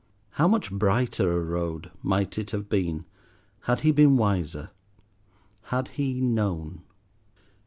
How 0.31 0.47
much 0.47 0.71
brighter 0.71 1.31
a 1.31 1.39
road 1.43 1.91
might 2.01 2.39
it 2.39 2.49
have 2.49 2.67
been, 2.69 3.05
had 3.65 3.81
he 3.81 3.91
been 3.91 4.17
wiser, 4.17 4.71
had 5.65 5.89
he 5.89 6.19
known! 6.19 6.81